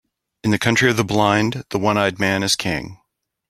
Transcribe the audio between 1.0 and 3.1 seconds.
blind, the one-eyed man is king.